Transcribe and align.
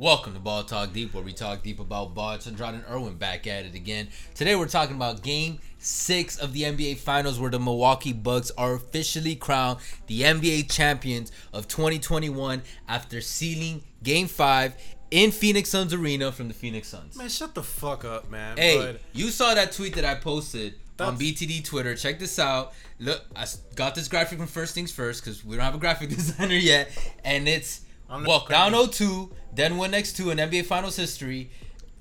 Welcome 0.00 0.34
to 0.34 0.38
Ball 0.38 0.62
Talk 0.62 0.92
Deep, 0.92 1.12
where 1.12 1.24
we 1.24 1.32
talk 1.32 1.64
deep 1.64 1.80
about 1.80 2.14
ball. 2.14 2.34
It's 2.34 2.46
Andrade 2.46 2.74
and 2.74 2.84
Irwin 2.88 3.16
back 3.16 3.48
at 3.48 3.64
it 3.64 3.74
again. 3.74 4.06
Today 4.32 4.54
we're 4.54 4.68
talking 4.68 4.94
about 4.94 5.22
Game 5.24 5.58
Six 5.78 6.38
of 6.38 6.52
the 6.52 6.62
NBA 6.62 6.98
Finals, 6.98 7.40
where 7.40 7.50
the 7.50 7.58
Milwaukee 7.58 8.12
Bucks 8.12 8.52
are 8.56 8.74
officially 8.74 9.34
crowned 9.34 9.80
the 10.06 10.20
NBA 10.22 10.70
champions 10.70 11.32
of 11.52 11.66
2021 11.66 12.62
after 12.86 13.20
sealing 13.20 13.82
Game 14.04 14.28
Five 14.28 14.76
in 15.10 15.32
Phoenix 15.32 15.68
Suns 15.70 15.92
Arena 15.92 16.30
from 16.30 16.46
the 16.46 16.54
Phoenix 16.54 16.86
Suns. 16.86 17.16
Man, 17.16 17.28
shut 17.28 17.56
the 17.56 17.62
fuck 17.64 18.04
up, 18.04 18.30
man. 18.30 18.56
Hey, 18.56 18.78
But 18.78 19.00
you 19.12 19.30
saw 19.30 19.54
that 19.54 19.72
tweet 19.72 19.96
that 19.96 20.04
I 20.04 20.14
posted 20.14 20.74
on 21.00 21.16
That's- 21.16 21.18
BTD 21.18 21.64
Twitter. 21.64 21.96
Check 21.96 22.20
this 22.20 22.38
out. 22.38 22.72
Look, 23.00 23.24
I 23.34 23.46
got 23.74 23.96
this 23.96 24.06
graphic 24.06 24.38
from 24.38 24.46
First 24.46 24.76
Things 24.76 24.92
First 24.92 25.24
because 25.24 25.44
we 25.44 25.56
don't 25.56 25.64
have 25.64 25.74
a 25.74 25.78
graphic 25.78 26.08
designer 26.14 26.54
yet, 26.54 26.88
and 27.24 27.48
it's 27.48 27.80
well 28.08 28.46
down 28.48 28.72
crazy. 28.72 29.04
0-2, 29.04 29.30
then 29.54 29.76
went 29.76 29.92
next 29.92 30.16
two 30.16 30.30
in 30.30 30.38
NBA 30.38 30.66
Finals 30.66 30.96
history. 30.96 31.50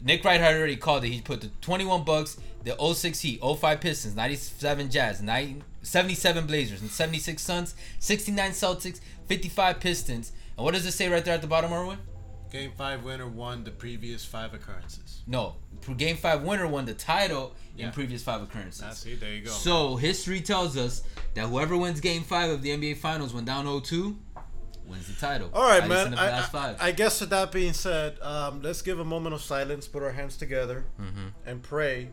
Nick 0.04 0.23
Wright 0.23 0.40
had 0.40 0.55
already 0.55 0.76
called 0.76 1.04
it. 1.04 1.09
He 1.09 1.22
put 1.22 1.41
the 1.41 1.50
21 1.62 2.04
Bucks, 2.04 2.38
the 2.64 2.76
06 2.77 3.20
Heat, 3.22 3.41
05 3.41 3.81
Pistons, 3.81 4.16
97 4.16 4.91
Jazz, 4.91 5.22
90, 5.22 5.64
77 5.81 6.45
Blazers, 6.45 6.81
and 6.81 6.91
76 6.91 7.41
Suns, 7.41 7.76
69 8.00 8.52
Celtics, 8.52 9.00
55 9.28 9.80
Pistons. 9.80 10.31
And 10.55 10.64
what 10.64 10.73
does 10.73 10.86
it 10.86 10.91
say 10.91 11.09
right 11.09 11.23
there 11.26 11.34
at 11.34 11.41
the 11.41 11.48
bottom, 11.48 11.73
Erwin? 11.73 11.98
Game 12.52 12.72
five 12.78 13.03
winner 13.03 13.28
won 13.28 13.64
the 13.64 13.72
previous 13.72 14.23
five 14.23 14.53
occurrences. 14.53 15.22
No, 15.28 15.55
Game 15.98 16.16
Five 16.16 16.44
winner 16.44 16.67
won 16.67 16.86
the 16.86 16.94
title 16.94 17.53
in 17.78 17.92
previous 17.92 18.23
five 18.23 18.42
occurrences. 18.42 18.84
I 18.84 18.92
see. 18.92 19.16
There 19.16 19.34
you 19.34 19.42
go. 19.42 19.52
So 19.52 19.98
history 19.98 20.39
tells 20.39 20.78
us 20.78 21.03
that 21.34 21.48
whoever 21.48 21.76
wins 21.78 22.00
Game 22.00 22.23
Five 22.23 22.50
of 22.50 22.62
the 22.62 22.70
NBA 22.70 22.98
Finals 22.98 23.34
when 23.34 23.44
down 23.44 23.66
0-2 23.66 24.16
wins 24.88 25.08
the 25.08 25.20
title. 25.20 25.50
All 25.54 25.64
right, 25.64 25.84
At 25.84 25.90
least 25.90 26.05
in 26.08 26.12
man. 26.16 26.20
I, 26.54 26.58
I. 26.58 26.76
I 26.88 26.91
guess 26.91 27.20
with 27.22 27.30
that 27.32 27.52
being 27.52 27.73
said, 27.73 28.20
um, 28.22 28.62
let's 28.62 28.82
give 28.82 29.00
a 29.00 29.05
moment 29.05 29.36
of 29.36 29.41
silence, 29.41 29.88
put 29.88 30.04
our 30.04 30.12
hands 30.12 30.38
together, 30.38 30.86
Mm-hmm. 31.00 31.28
and 31.45 31.62
pray 31.64 32.09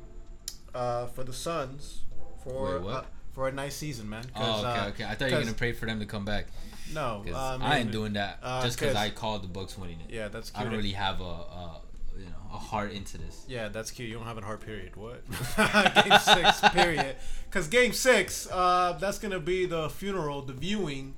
uh, 0.75 1.07
for 1.07 1.25
the 1.25 1.33
Suns 1.33 2.03
for 2.43 2.81
Wait, 2.81 2.93
uh, 2.93 3.03
for 3.33 3.49
a 3.49 3.53
nice 3.53 3.77
season, 3.77 4.09
man. 4.09 4.25
oh, 4.37 4.59
okay, 4.61 4.69
uh, 4.69 4.89
okay. 4.89 5.05
I 5.05 5.15
thought 5.15 5.31
you 5.31 5.37
were 5.37 5.43
gonna 5.43 5.55
pray 5.55 5.73
for 5.73 5.87
them 5.87 5.99
to 6.01 6.07
come 6.07 6.25
back. 6.25 6.47
No, 6.93 7.25
uh, 7.33 7.59
I 7.61 7.79
ain't 7.79 7.91
doing 7.91 8.13
that 8.13 8.39
uh, 8.43 8.63
just 8.63 8.79
because 8.79 8.95
I 8.95 9.09
called 9.11 9.43
the 9.43 9.49
Bucks 9.49 9.79
winning 9.79 10.01
it. 10.07 10.13
Yeah, 10.13 10.29
that's 10.29 10.51
cute. 10.51 10.61
I 10.61 10.65
don't 10.65 10.77
really 10.77 10.93
have 10.93 11.21
a, 11.21 11.25
a 11.25 11.81
you 12.19 12.27
know 12.27 12.33
a 12.53 12.59
heart 12.59 12.93
into 12.93 13.17
this. 13.19 13.45
Yeah, 13.49 13.69
that's 13.69 13.91
cute. 13.91 14.09
You 14.11 14.17
don't 14.17 14.27
have 14.27 14.37
a 14.39 14.43
hard 14.43 14.61
period. 14.61 14.95
What? 14.97 15.23
game 16.05 16.19
six, 16.21 16.61
period. 16.73 17.17
Because 17.49 17.69
game 17.69 17.93
six, 17.95 18.47
uh, 18.53 18.97
that's 19.01 19.19
gonna 19.19 19.41
be 19.41 19.65
the 19.65 19.89
funeral, 19.89 20.43
the 20.43 20.53
viewing, 20.53 21.15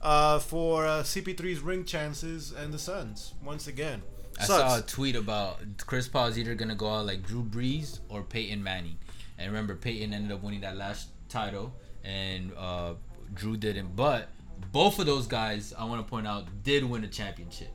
uh, 0.00 0.38
for 0.38 0.86
uh, 0.86 1.02
CP3's 1.02 1.60
ring 1.60 1.84
chances 1.84 2.52
and 2.52 2.72
the 2.72 2.78
Suns 2.78 3.34
once 3.44 3.66
again. 3.66 4.02
I 4.38 4.44
Sucks. 4.44 4.60
saw 4.72 4.78
a 4.78 4.82
tweet 4.82 5.16
about 5.16 5.58
Chris 5.86 6.08
Paul's 6.08 6.38
either 6.38 6.54
gonna 6.54 6.74
go 6.74 6.88
out 6.88 7.06
like 7.06 7.26
Drew 7.26 7.42
Brees 7.42 8.00
or 8.08 8.22
Peyton 8.22 8.62
Manning, 8.62 8.96
and 9.38 9.48
remember 9.48 9.74
Peyton 9.74 10.14
ended 10.14 10.32
up 10.32 10.42
winning 10.42 10.62
that 10.62 10.76
last 10.76 11.08
title, 11.28 11.74
and 12.04 12.52
uh, 12.56 12.94
Drew 13.34 13.56
didn't. 13.56 13.94
But 13.96 14.28
both 14.72 14.98
of 14.98 15.06
those 15.06 15.26
guys, 15.26 15.74
I 15.78 15.84
want 15.84 16.04
to 16.04 16.08
point 16.08 16.26
out, 16.26 16.46
did 16.62 16.84
win 16.84 17.04
a 17.04 17.08
championship. 17.08 17.68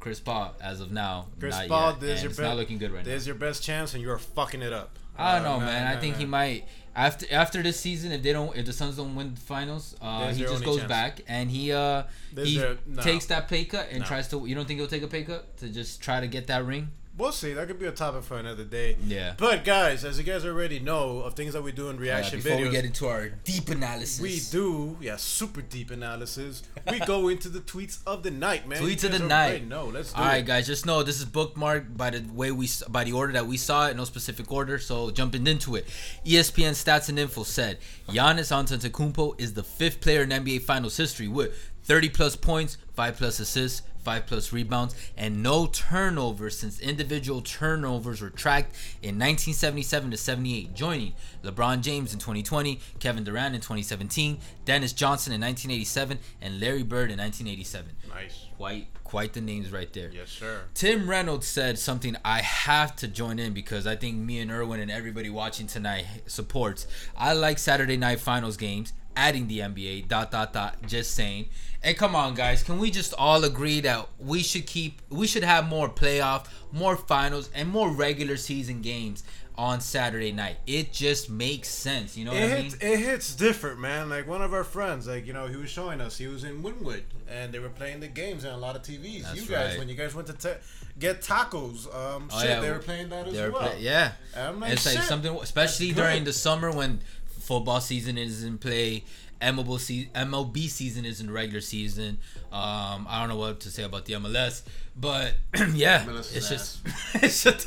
Chris 0.00 0.20
Paul, 0.20 0.54
as 0.60 0.80
of 0.80 0.90
now, 0.92 1.28
Chris 1.40 1.54
not 1.56 1.68
Paul, 1.68 1.90
yet, 1.92 2.00
there's 2.00 2.12
and 2.18 2.22
your 2.22 2.30
it's 2.30 2.38
be- 2.38 2.44
not 2.44 2.56
looking 2.56 2.78
good 2.78 2.90
right 2.90 3.04
now. 3.04 3.10
There's 3.10 3.26
your 3.26 3.36
best 3.36 3.62
chance, 3.62 3.94
and 3.94 4.02
you're 4.02 4.18
fucking 4.18 4.60
it 4.62 4.72
up. 4.72 4.98
I 5.16 5.36
don't 5.38 5.46
Uh, 5.46 5.48
know, 5.54 5.58
nah, 5.60 5.66
man. 5.66 5.86
I 5.86 5.94
nah, 5.94 6.00
think 6.00 6.16
he 6.16 6.24
might 6.26 6.64
after 6.96 7.26
after 7.30 7.62
this 7.62 7.78
season. 7.78 8.12
If 8.12 8.22
they 8.22 8.32
don't, 8.32 8.56
if 8.56 8.66
the 8.66 8.72
Suns 8.72 8.96
don't 8.96 9.14
win 9.14 9.34
the 9.34 9.40
finals, 9.40 9.94
uh, 10.00 10.32
he 10.32 10.42
just 10.42 10.64
goes 10.64 10.78
chance. 10.78 10.88
back 10.88 11.20
and 11.28 11.50
he 11.50 11.72
uh 11.72 12.04
he 12.36 12.58
their- 12.58 12.78
no. 12.86 13.02
takes 13.02 13.26
that 13.26 13.48
pay 13.48 13.64
cut 13.64 13.88
and 13.90 14.00
No. 14.00 14.06
tries 14.06 14.28
to. 14.28 14.44
You 14.46 14.54
don't 14.54 14.66
think 14.66 14.78
he'll 14.80 14.88
take 14.88 15.02
a 15.02 15.08
pay 15.08 15.22
cut 15.24 15.56
to 15.58 15.68
just 15.68 16.00
try 16.00 16.20
to 16.20 16.26
get 16.26 16.46
that 16.48 16.64
ring? 16.64 16.90
We'll 17.16 17.30
see. 17.30 17.52
That 17.52 17.68
could 17.68 17.78
be 17.78 17.86
a 17.86 17.92
topic 17.92 18.24
for 18.24 18.38
another 18.38 18.64
day. 18.64 18.96
Yeah. 19.06 19.34
But 19.36 19.64
guys, 19.64 20.04
as 20.04 20.18
you 20.18 20.24
guys 20.24 20.44
already 20.44 20.80
know, 20.80 21.20
of 21.20 21.34
things 21.34 21.52
that 21.52 21.62
we 21.62 21.70
do 21.70 21.88
in 21.88 21.96
Uh, 21.96 22.00
reaction 22.00 22.40
before 22.40 22.58
videos, 22.58 22.64
we 22.64 22.70
get 22.70 22.84
into 22.84 23.06
our 23.06 23.28
deep 23.28 23.68
analysis, 23.68 24.20
we 24.20 24.40
do 24.50 24.96
yeah 25.00 25.14
super 25.16 25.62
deep 25.62 25.92
analysis. 25.92 26.64
we 26.90 26.98
go 27.00 27.28
into 27.34 27.48
the 27.48 27.60
tweets 27.60 27.98
of 28.04 28.24
the 28.24 28.32
night, 28.32 28.66
man. 28.66 28.82
Tweets 28.82 29.04
of 29.04 29.12
the 29.12 29.20
night. 29.20 29.66
know. 29.68 29.86
Let's 29.86 30.12
do 30.12 30.18
All 30.20 30.26
right, 30.26 30.38
it. 30.38 30.46
guys, 30.46 30.66
just 30.66 30.86
know 30.86 31.04
this 31.04 31.20
is 31.20 31.26
bookmarked 31.26 31.96
by 31.96 32.10
the 32.10 32.20
way 32.32 32.50
we 32.50 32.68
by 32.88 33.04
the 33.04 33.12
order 33.12 33.32
that 33.34 33.46
we 33.46 33.58
saw 33.58 33.86
it, 33.88 33.96
no 33.96 34.04
specific 34.04 34.50
order. 34.50 34.78
So 34.80 35.12
jumping 35.12 35.46
into 35.46 35.76
it, 35.76 35.86
ESPN 36.26 36.72
stats 36.72 37.08
and 37.08 37.18
info 37.18 37.44
said 37.44 37.78
Giannis 38.08 38.50
Antetokounmpo 38.50 39.40
is 39.40 39.54
the 39.54 39.62
fifth 39.62 40.00
player 40.00 40.22
in 40.22 40.30
NBA 40.30 40.62
Finals 40.62 40.96
history 40.96 41.28
with 41.28 41.70
30 41.84 42.08
plus 42.10 42.36
points, 42.36 42.76
five 42.94 43.16
plus 43.16 43.40
assists, 43.40 43.82
five 44.04 44.26
plus 44.26 44.52
rebounds, 44.52 44.94
and 45.16 45.42
no 45.42 45.66
turnovers 45.66 46.58
since 46.58 46.78
individual 46.78 47.40
turnovers 47.40 48.20
were 48.20 48.28
tracked 48.30 48.74
in 49.02 49.18
1977 49.18 50.10
to 50.10 50.16
78, 50.16 50.74
joining 50.74 51.12
LeBron 51.42 51.80
James 51.80 52.12
in 52.12 52.18
2020, 52.18 52.80
Kevin 53.00 53.24
Durant 53.24 53.54
in 53.54 53.60
2017, 53.62 54.38
Dennis 54.66 54.92
Johnson 54.92 55.32
in 55.32 55.40
1987, 55.40 56.18
and 56.42 56.60
Larry 56.60 56.82
Bird 56.82 57.10
in 57.10 57.18
1987 57.18 57.92
Nice. 58.14 58.46
quite 58.56 58.86
quite 59.04 59.32
the 59.32 59.40
names 59.40 59.70
right 59.70 59.92
there. 59.92 60.10
Yes, 60.12 60.30
sir. 60.30 60.62
Tim 60.74 61.08
Reynolds 61.08 61.46
said 61.46 61.78
something 61.78 62.16
I 62.24 62.40
have 62.40 62.96
to 62.96 63.06
join 63.06 63.38
in 63.38 63.52
because 63.54 63.86
I 63.86 63.94
think 63.96 64.16
me 64.16 64.40
and 64.40 64.50
Erwin 64.50 64.80
and 64.80 64.90
everybody 64.90 65.30
watching 65.30 65.66
tonight 65.68 66.06
supports. 66.26 66.86
I 67.16 67.32
like 67.32 67.58
Saturday 67.58 67.96
night 67.96 68.18
finals 68.18 68.56
games, 68.56 68.92
adding 69.16 69.46
the 69.48 69.60
NBA, 69.60 70.08
dot 70.08 70.30
dot 70.30 70.52
dot, 70.52 70.76
just 70.86 71.14
saying. 71.14 71.48
And 71.82 71.96
come 71.96 72.16
on 72.16 72.34
guys, 72.34 72.62
can 72.62 72.78
we 72.78 72.90
just 72.90 73.12
all 73.18 73.44
agree 73.44 73.80
that 73.80 74.08
we 74.18 74.42
should 74.42 74.66
keep 74.66 75.02
we 75.10 75.26
should 75.26 75.44
have 75.44 75.68
more 75.68 75.88
playoff, 75.88 76.46
more 76.72 76.96
finals, 76.96 77.50
and 77.54 77.68
more 77.68 77.90
regular 77.90 78.36
season 78.38 78.80
games 78.80 79.22
on 79.56 79.80
Saturday 79.80 80.32
night. 80.32 80.56
It 80.66 80.92
just 80.92 81.30
makes 81.30 81.68
sense, 81.68 82.16
you 82.16 82.24
know 82.24 82.32
what 82.32 82.42
It 82.42 82.50
I 82.50 82.54
mean? 82.54 82.64
hits, 82.64 82.74
it 82.80 82.98
hits 82.98 83.34
different, 83.36 83.78
man. 83.78 84.08
Like 84.08 84.26
one 84.26 84.42
of 84.42 84.52
our 84.54 84.64
friends, 84.64 85.06
like 85.06 85.26
you 85.26 85.32
know, 85.32 85.46
he 85.46 85.56
was 85.56 85.68
showing 85.70 86.00
us. 86.00 86.16
He 86.18 86.26
was 86.26 86.42
in 86.42 86.62
Wynwood, 86.62 87.02
and 87.28 87.52
they 87.52 87.58
were 87.60 87.68
playing 87.68 88.00
the 88.00 88.08
games 88.08 88.44
on 88.44 88.52
a 88.54 88.56
lot 88.58 88.74
of 88.76 88.82
TVs. 88.82 89.22
That's 89.24 89.36
you 89.36 89.42
guys, 89.42 89.72
right. 89.72 89.78
when 89.78 89.88
you 89.88 89.94
guys 89.94 90.14
went 90.14 90.26
to 90.28 90.32
ta 90.32 90.54
get 90.98 91.20
tacos, 91.20 91.86
um, 91.94 92.28
Oh, 92.32 92.40
shit, 92.40 92.48
yeah, 92.50 92.60
they 92.60 92.70
were 92.70 92.78
playing 92.78 93.10
that 93.10 93.28
as 93.28 93.34
well. 93.34 93.52
play- 93.52 93.78
yeah. 93.80 94.12
And 94.34 94.46
I'm 94.48 94.60
like, 94.60 94.72
it's 94.72 94.86
like 94.86 95.04
something, 95.04 95.34
especially 95.36 95.92
during 95.92 96.24
the 96.24 96.32
summer 96.32 96.70
when 96.72 97.00
football 97.44 97.80
season 97.80 98.18
is 98.18 98.44
in 98.44 98.58
play. 98.58 99.04
MLB, 99.40 99.78
se- 99.78 100.10
MLB 100.14 100.68
season 100.68 101.04
is 101.04 101.20
in 101.20 101.30
regular 101.30 101.60
season. 101.60 102.18
Um, 102.50 103.06
I 103.08 103.20
don't 103.20 103.28
know 103.28 103.36
what 103.36 103.60
to 103.60 103.70
say 103.70 103.82
about 103.82 104.06
the 104.06 104.14
MLS, 104.14 104.62
but 104.96 105.34
yeah, 105.74 106.04
MLS 106.04 106.34
it's 106.34 106.48
just, 106.48 106.80
it's 107.14 107.42
just 107.42 107.66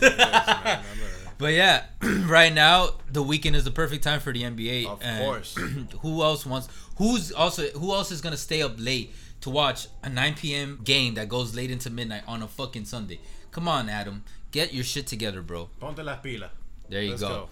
but 1.38 1.54
yeah, 1.54 1.84
right 2.02 2.54
now 2.54 2.90
the 3.12 3.22
weekend 3.22 3.56
is 3.56 3.64
the 3.64 3.72
perfect 3.72 4.04
time 4.04 4.20
for 4.20 4.34
the 4.34 4.44
NBA. 4.44 4.88
Of 4.88 5.00
and 5.04 5.24
course. 5.26 5.56
who 6.02 6.24
else 6.24 6.46
wants? 6.46 6.68
Who's 6.96 7.32
also 7.32 7.68
who 7.70 7.94
else 7.94 8.12
is 8.12 8.22
gonna 8.22 8.38
stay 8.38 8.62
up 8.62 8.74
late 8.78 9.14
to 9.42 9.52
watch 9.52 9.88
a 10.04 10.10
9 10.10 10.34
p.m. 10.34 10.80
game 10.84 11.14
that 11.14 11.30
goes 11.30 11.56
late 11.56 11.70
into 11.70 11.90
midnight 11.92 12.24
on 12.28 12.42
a 12.42 12.48
fucking 12.48 12.86
Sunday? 12.86 13.20
Come 13.52 13.68
on, 13.68 13.90
Adam, 13.90 14.24
get 14.52 14.74
your 14.74 14.84
shit 14.84 15.06
together, 15.06 15.42
bro. 15.42 15.70
Ponte 15.80 16.04
la 16.04 16.16
pila. 16.16 16.50
There 16.90 17.02
you 17.02 17.12
Let's 17.12 17.22
go. 17.22 17.28
go. 17.28 17.50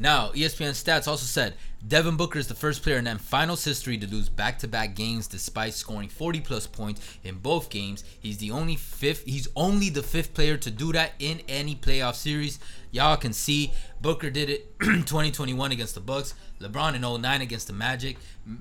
Now, 0.00 0.30
ESPN 0.30 0.70
stats 0.70 1.08
also 1.08 1.26
said 1.26 1.54
Devin 1.86 2.16
Booker 2.16 2.38
is 2.38 2.46
the 2.46 2.54
first 2.54 2.84
player 2.84 2.98
in 2.98 3.06
M 3.08 3.18
finals 3.18 3.64
history 3.64 3.98
to 3.98 4.06
lose 4.06 4.28
back-to-back 4.28 4.94
games 4.94 5.26
despite 5.26 5.74
scoring 5.74 6.08
40 6.08 6.40
plus 6.40 6.68
points 6.68 7.18
in 7.24 7.38
both 7.38 7.68
games. 7.68 8.04
He's 8.20 8.38
the 8.38 8.52
only 8.52 8.76
fifth 8.76 9.24
he's 9.24 9.48
only 9.56 9.90
the 9.90 10.04
fifth 10.04 10.34
player 10.34 10.56
to 10.56 10.70
do 10.70 10.92
that 10.92 11.14
in 11.18 11.40
any 11.48 11.74
playoff 11.74 12.14
series. 12.14 12.60
Y'all 12.92 13.16
can 13.16 13.32
see 13.32 13.72
Booker 14.00 14.30
did 14.30 14.48
it 14.48 14.78
2021 14.80 15.72
against 15.72 15.96
the 15.96 16.00
Bucks, 16.00 16.34
LeBron 16.60 16.94
in 16.94 17.02
09 17.02 17.40
against 17.40 17.66
the 17.66 17.72
Magic, 17.72 18.18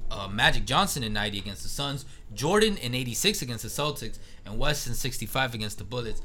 uh, 0.09 0.27
Magic 0.27 0.65
Johnson 0.65 1.03
in 1.03 1.13
90 1.13 1.37
against 1.37 1.61
the 1.61 1.69
Suns, 1.69 2.05
Jordan 2.33 2.77
in 2.77 2.95
86 2.95 3.43
against 3.43 3.63
the 3.63 3.69
Celtics, 3.69 4.17
and 4.43 4.57
West 4.57 4.87
in 4.87 4.95
65 4.95 5.53
against 5.53 5.77
the 5.77 5.83
Bullets. 5.83 6.21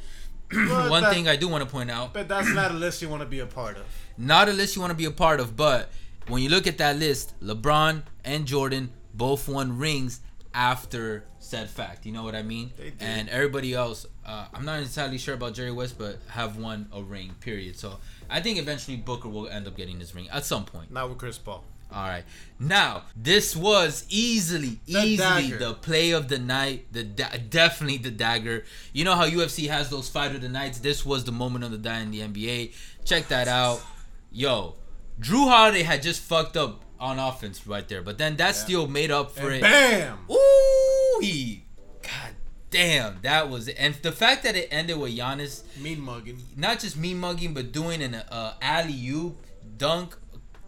One 0.91 1.03
that- 1.03 1.13
thing 1.13 1.29
I 1.29 1.37
do 1.37 1.49
want 1.49 1.65
to 1.65 1.71
point 1.71 1.91
out 1.91 2.13
But 2.13 2.29
that's 2.29 2.49
not 2.53 2.71
a 2.71 2.75
list 2.75 3.03
you 3.03 3.09
want 3.09 3.23
to 3.23 3.29
be 3.29 3.41
a 3.41 3.47
part 3.47 3.77
of. 3.77 3.85
not 4.19 4.49
a 4.49 4.53
list 4.53 4.75
you 4.77 4.81
want 4.83 4.91
to 4.91 4.97
be 4.97 5.05
a 5.07 5.11
part 5.11 5.41
of, 5.41 5.57
but 5.57 5.91
when 6.29 6.43
you 6.43 6.49
look 6.49 6.67
at 6.67 6.79
that 6.79 6.97
list, 6.99 7.35
LeBron 7.43 8.03
and 8.25 8.47
Jordan 8.47 8.93
both 9.15 9.49
won 9.49 9.79
rings 9.79 10.21
after 10.55 11.25
said 11.39 11.69
fact. 11.69 12.07
You 12.07 12.13
know 12.13 12.23
what 12.23 12.35
I 12.35 12.43
mean? 12.43 12.73
They 12.77 12.85
did. 12.91 12.95
And 13.01 13.29
everybody 13.29 13.75
else, 13.75 14.07
uh, 14.25 14.47
I'm 14.55 14.65
not 14.65 14.81
entirely 14.81 15.19
sure 15.19 15.35
about 15.35 15.55
Jerry 15.55 15.73
West, 15.73 15.99
but 15.99 16.19
have 16.29 16.57
won 16.57 16.89
a 16.93 17.03
ring. 17.03 17.35
Period. 17.41 17.77
So 17.79 17.99
I 18.31 18.41
think 18.41 18.59
eventually 18.59 18.97
Booker 18.97 19.29
will 19.29 19.49
end 19.49 19.67
up 19.67 19.77
getting 19.77 19.99
his 19.99 20.15
ring 20.15 20.29
at 20.31 20.45
some 20.45 20.65
point. 20.65 20.91
Not 20.93 21.09
with 21.09 21.19
Chris 21.19 21.39
Paul. 21.39 21.65
All 21.95 22.03
right. 22.09 22.25
Now, 22.59 23.03
this 23.17 23.57
was 23.57 24.05
easily, 24.09 24.79
The 24.87 25.01
easily 25.01 25.17
dagger. 25.51 25.59
the 25.59 25.75
play 25.75 26.13
of 26.13 26.29
the 26.29 26.39
night. 26.39 26.87
The 26.93 27.03
da- 27.05 27.37
definitely 27.51 27.99
the 27.99 28.11
dagger. 28.11 28.65
You 28.93 29.05
know 29.05 29.15
how 29.15 29.27
UFC 29.27 29.69
has 29.69 29.91
those 29.91 30.09
fight 30.09 30.35
of 30.35 30.41
the 30.43 30.49
nights. 30.49 30.79
This 30.79 31.05
was 31.05 31.25
the 31.25 31.33
moment 31.33 31.65
of 31.65 31.71
the 31.71 31.79
die 31.79 32.01
in 32.01 32.11
the 32.11 32.21
NBA. 32.21 32.73
Check 33.05 33.29
that 33.29 33.49
out. 33.49 33.83
Yo, 34.31 34.77
Jrue 35.21 35.49
Holiday 35.49 35.83
had 35.83 36.03
just 36.03 36.23
fucked 36.23 36.57
up 36.57 36.83
on 37.01 37.19
offense 37.19 37.67
right 37.67 37.87
there, 37.89 38.01
but 38.01 38.17
then 38.17 38.37
that 38.37 38.55
steal 38.55 38.87
made 38.87 39.11
up 39.11 39.33
for 39.33 39.49
And 39.51 39.57
it. 39.57 39.63
bam! 39.63 40.19
Ooh, 40.31 41.19
he, 41.21 41.65
God, 42.01 42.31
damn, 42.71 43.19
that 43.23 43.51
was 43.51 43.67
it. 43.69 43.77
And 43.79 43.95
the 43.97 44.13
fact 44.13 44.45
that 44.45 44.55
it 44.57 44.69
ended 44.71 44.99
with 44.99 45.17
Giannis 45.19 45.63
Mean 45.77 46.01
mugging. 46.01 46.39
not 46.57 46.79
just 46.79 46.97
me 46.97 47.13
mugging, 47.13 47.55
but 47.55 47.73
doing 47.73 48.01
an 48.03 48.15
uh, 48.15 48.55
alley 48.63 49.09
oop 49.09 49.45
dunk. 49.77 50.17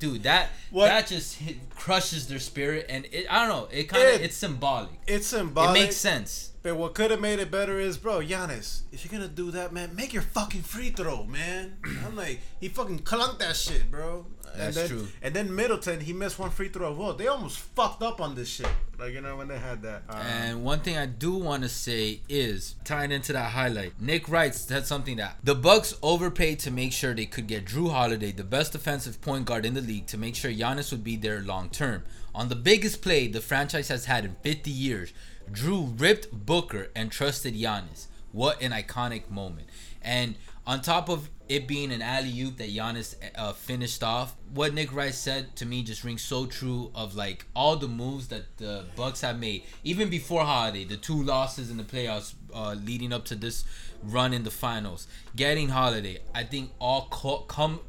Dude, 0.04 0.24
that 0.24 0.50
What- 0.70 0.88
that 0.88 1.06
just 1.06 1.36
hit, 1.36 1.56
crushes 1.74 2.26
their 2.28 2.38
spirit, 2.38 2.84
and 2.90 3.06
it, 3.10 3.26
I 3.30 3.46
don't 3.46 3.48
know. 3.48 3.68
It 3.72 3.84
kind 3.84 4.02
of 4.06 4.14
It- 4.16 4.20
it's 4.20 4.36
symbolic. 4.36 4.90
It's 5.06 5.26
symbolic. 5.28 5.70
it 5.70 5.80
makes 5.84 5.96
sense. 5.96 6.50
But 6.62 6.76
what 6.76 6.94
could 6.94 7.10
have 7.10 7.20
made 7.20 7.38
it 7.38 7.50
better 7.50 7.78
is, 7.80 7.96
bro, 7.96 8.20
Giannis, 8.20 8.80
if 8.92 9.02
you're 9.04 9.12
gonna 9.12 9.32
do 9.32 9.50
that, 9.52 9.72
man, 9.72 9.94
make 9.96 10.12
your 10.12 10.22
fucking 10.22 10.62
free 10.62 10.90
throw, 10.90 11.24
man. 11.24 11.76
I'm 12.06 12.16
like, 12.16 12.40
he 12.60 12.68
fucking 12.68 12.98
clunked 13.00 13.38
that 13.38 13.56
shit, 13.56 13.90
bro. 13.90 14.26
And 14.54 14.62
That's 14.62 14.76
then, 14.76 14.88
true. 14.88 15.08
And 15.20 15.34
then 15.34 15.54
Middleton, 15.54 16.00
he 16.00 16.12
missed 16.12 16.38
one 16.38 16.50
free 16.50 16.68
throw. 16.68 16.94
Whoa, 16.94 17.12
they 17.12 17.26
almost 17.26 17.58
fucked 17.58 18.02
up 18.02 18.20
on 18.20 18.34
this 18.34 18.48
shit. 18.48 18.68
Like 18.98 19.12
you 19.12 19.20
know 19.20 19.36
when 19.36 19.48
they 19.48 19.58
had 19.58 19.82
that. 19.82 20.02
Uh, 20.08 20.14
And 20.14 20.64
one 20.64 20.80
thing 20.80 20.96
I 20.96 21.06
do 21.06 21.34
want 21.34 21.64
to 21.64 21.68
say 21.68 22.20
is 22.28 22.76
tying 22.84 23.10
into 23.10 23.32
that 23.32 23.50
highlight. 23.50 24.00
Nick 24.00 24.28
Wright 24.28 24.54
said 24.54 24.86
something 24.86 25.16
that 25.16 25.38
the 25.42 25.56
Bucks 25.56 25.94
overpaid 26.02 26.60
to 26.60 26.70
make 26.70 26.92
sure 26.92 27.14
they 27.14 27.26
could 27.26 27.48
get 27.48 27.64
Jrue 27.64 27.90
Holiday, 27.90 28.30
the 28.30 28.44
best 28.44 28.72
defensive 28.72 29.20
point 29.20 29.46
guard 29.46 29.66
in 29.66 29.74
the 29.74 29.80
league, 29.80 30.06
to 30.06 30.18
make 30.18 30.36
sure 30.36 30.52
Giannis 30.52 30.92
would 30.92 31.02
be 31.02 31.16
there 31.16 31.40
long 31.40 31.68
term. 31.68 32.04
On 32.34 32.48
the 32.48 32.56
biggest 32.56 33.02
play 33.02 33.26
the 33.26 33.40
franchise 33.40 33.88
has 33.88 34.04
had 34.04 34.24
in 34.24 34.36
50 34.42 34.70
years, 34.70 35.12
Jrue 35.52 36.00
ripped 36.00 36.30
Booker 36.32 36.88
and 36.94 37.10
trusted 37.10 37.54
Giannis. 37.54 38.06
What 38.32 38.62
an 38.62 38.72
iconic 38.72 39.30
moment. 39.30 39.68
And 40.02 40.34
on 40.66 40.80
top 40.80 41.08
of 41.08 41.28
it 41.48 41.68
being 41.68 41.92
an 41.92 42.00
alley 42.00 42.40
oop 42.40 42.56
that 42.56 42.70
Giannis 42.70 43.14
uh, 43.36 43.52
finished 43.52 44.02
off, 44.02 44.34
what 44.54 44.72
Nick 44.72 44.94
Wright 44.94 45.12
said 45.12 45.54
to 45.56 45.66
me 45.66 45.82
just 45.82 46.02
rings 46.04 46.22
so 46.22 46.46
true 46.46 46.90
of 46.94 47.14
like 47.14 47.44
all 47.54 47.76
the 47.76 47.88
moves 47.88 48.28
that 48.28 48.56
the 48.56 48.84
Bucks 48.96 49.20
have 49.20 49.38
made, 49.38 49.64
even 49.82 50.08
before 50.08 50.44
Holiday, 50.44 50.84
the 50.84 50.96
two 50.96 51.22
losses 51.22 51.70
in 51.70 51.76
the 51.76 51.82
playoffs 51.82 52.34
uh, 52.54 52.74
leading 52.82 53.12
up 53.12 53.26
to 53.26 53.34
this 53.34 53.64
run 54.02 54.32
in 54.32 54.44
the 54.44 54.50
finals, 54.50 55.06
getting 55.36 55.68
Holiday, 55.68 56.18
I 56.34 56.44
think 56.44 56.70
all 56.78 57.08
co- 57.10 57.46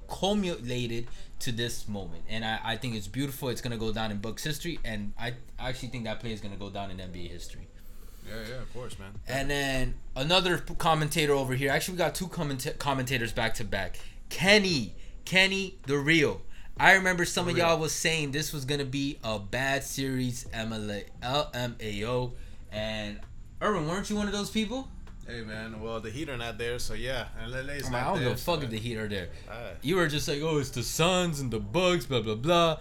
culminated 0.10 1.08
to 1.40 1.52
this 1.52 1.88
moment, 1.88 2.24
and 2.30 2.44
I, 2.44 2.60
I 2.64 2.78
think 2.78 2.96
it's 2.96 3.08
beautiful. 3.08 3.50
It's 3.50 3.62
gonna 3.62 3.78
go 3.78 3.94
down 3.94 4.12
in 4.12 4.18
Bucks 4.18 4.44
history, 4.44 4.80
and 4.84 5.14
I 5.18 5.34
actually 5.60 5.90
think 5.90 6.06
that 6.06 6.20
play 6.20 6.34
is 6.34 6.42
gonna 6.42 6.56
go 6.58 6.70
down 6.70 6.92
in 6.92 6.98
NBA 6.98 7.30
history. 7.30 7.68
Yeah, 8.28 8.34
yeah, 8.50 8.62
of 8.62 8.74
course, 8.74 8.98
man. 9.00 9.12
And 9.28 9.50
then 9.50 9.96
another 10.16 10.58
commentator 10.58 11.34
over 11.34 11.54
here. 11.54 11.72
Actually, 11.72 11.94
we 11.94 11.98
got 12.00 12.16
two 12.16 12.28
commenta- 12.28 12.78
commentators 12.78 13.32
back 13.34 13.54
to 13.56 13.64
back. 13.64 14.00
Kenny, 14.30 14.96
Kenny 15.26 15.78
the 15.86 15.98
real. 15.98 16.42
I 16.78 16.94
remember 16.94 17.24
some 17.24 17.48
of 17.48 17.56
Real. 17.56 17.68
y'all 17.68 17.80
was 17.80 17.94
saying 17.94 18.32
this 18.32 18.52
was 18.52 18.66
gonna 18.66 18.84
be 18.84 19.18
a 19.24 19.40
bad 19.40 19.84
series, 19.84 20.46
MLA, 20.54 21.06
LMAO, 21.24 22.34
and 22.72 23.22
Erwin, 23.62 23.88
weren't 23.88 24.10
you 24.10 24.18
one 24.18 24.28
of 24.28 24.34
those 24.34 24.50
people? 24.50 24.90
Hey, 25.26 25.42
man. 25.42 25.82
Well, 25.82 26.02
the 26.02 26.10
Heat 26.12 26.28
are 26.30 26.38
not 26.38 26.58
there, 26.58 26.78
so 26.78 26.94
yeah, 26.94 27.28
and 27.42 27.52
LA's 27.52 27.88
I 27.88 27.92
not 27.92 28.04
don't 28.16 28.20
give 28.24 28.32
a 28.34 28.36
fuck 28.36 28.60
so, 28.60 28.66
if 28.66 28.70
the 28.70 28.78
Heat 28.78 28.98
are 28.98 29.08
there. 29.08 29.30
Alright. 29.50 29.78
You 29.82 29.96
were 29.96 30.08
just 30.08 30.28
like, 30.28 30.42
oh, 30.42 30.58
it's 30.58 30.70
the 30.70 30.84
Suns 30.84 31.40
and 31.40 31.50
the 31.50 31.60
Bucks, 31.60 32.06
blah 32.06 32.22
blah 32.22 32.36
blah. 32.36 32.80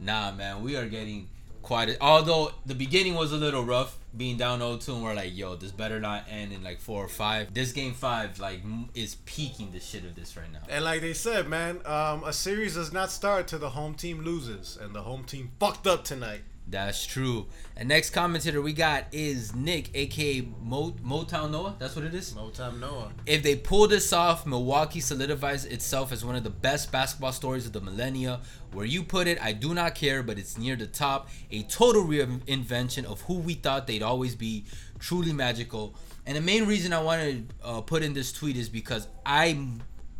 Nah, 0.00 0.32
man, 0.32 0.62
we 0.62 0.76
are 0.76 0.86
getting 0.86 1.28
quite. 1.66 1.88
A, 1.90 2.00
although 2.00 2.52
the 2.64 2.76
beginning 2.76 3.14
was 3.14 3.32
a 3.32 3.36
little 3.36 3.64
rough, 3.64 3.98
being 4.16 4.36
down 4.36 4.60
0-2, 4.60 4.88
and 4.88 5.02
we're 5.02 5.14
like, 5.14 5.36
yo, 5.36 5.56
this 5.56 5.72
better 5.72 6.00
not 6.00 6.24
end 6.30 6.52
in 6.52 6.62
like 6.62 6.80
four 6.80 7.04
or 7.04 7.08
five. 7.08 7.52
This 7.52 7.72
game 7.72 7.92
five, 7.92 8.38
like, 8.38 8.60
is 8.94 9.16
peaking 9.26 9.72
the 9.72 9.80
shit 9.80 10.04
of 10.04 10.14
this 10.14 10.36
right 10.36 10.50
now. 10.50 10.60
And 10.68 10.84
like 10.84 11.00
they 11.00 11.12
said, 11.12 11.48
man, 11.48 11.80
um, 11.84 12.22
a 12.24 12.32
series 12.32 12.74
does 12.74 12.92
not 12.92 13.10
start 13.10 13.48
till 13.48 13.58
the 13.58 13.70
home 13.70 13.94
team 13.94 14.22
loses, 14.22 14.78
and 14.80 14.94
the 14.94 15.02
home 15.02 15.24
team 15.24 15.50
fucked 15.58 15.86
up 15.88 16.04
tonight. 16.04 16.42
That's 16.68 17.06
true. 17.06 17.46
And 17.76 17.88
next 17.88 18.10
commentator 18.10 18.60
we 18.60 18.72
got 18.72 19.04
is 19.12 19.54
Nick, 19.54 19.90
aka 19.94 20.48
Mo- 20.60 20.96
Motown 21.04 21.52
Noah. 21.52 21.76
That's 21.78 21.94
what 21.94 22.04
it 22.04 22.12
is. 22.12 22.32
Motown 22.32 22.80
Noah. 22.80 23.12
If 23.24 23.44
they 23.44 23.54
pull 23.54 23.86
this 23.86 24.12
off, 24.12 24.44
Milwaukee 24.46 24.98
solidifies 24.98 25.64
itself 25.64 26.10
as 26.10 26.24
one 26.24 26.34
of 26.34 26.42
the 26.42 26.50
best 26.50 26.90
basketball 26.90 27.30
stories 27.30 27.66
of 27.66 27.72
the 27.72 27.80
millennia. 27.80 28.40
Where 28.72 28.84
you 28.84 29.04
put 29.04 29.28
it, 29.28 29.40
I 29.40 29.52
do 29.52 29.74
not 29.74 29.94
care, 29.94 30.24
but 30.24 30.38
it's 30.38 30.58
near 30.58 30.74
the 30.74 30.88
top. 30.88 31.28
A 31.52 31.62
total 31.64 32.02
reinvention 32.04 33.04
of 33.04 33.20
who 33.22 33.34
we 33.34 33.54
thought 33.54 33.86
they'd 33.86 34.02
always 34.02 34.34
be. 34.34 34.64
Truly 34.98 35.32
magical. 35.32 35.94
And 36.26 36.36
the 36.36 36.40
main 36.40 36.66
reason 36.66 36.92
I 36.92 37.00
wanted 37.00 37.48
to 37.60 37.66
uh, 37.66 37.80
put 37.82 38.02
in 38.02 38.12
this 38.12 38.32
tweet 38.32 38.56
is 38.56 38.68
because 38.68 39.06
I 39.24 39.68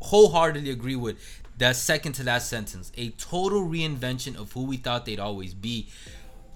wholeheartedly 0.00 0.70
agree 0.70 0.94
with 0.94 1.16
that 1.58 1.74
second 1.74 2.12
to 2.12 2.24
last 2.24 2.48
sentence. 2.48 2.92
A 2.96 3.10
total 3.10 3.62
reinvention 3.62 4.36
of 4.36 4.52
who 4.52 4.64
we 4.64 4.76
thought 4.76 5.06
they'd 5.06 5.18
always 5.18 5.54
be. 5.54 5.88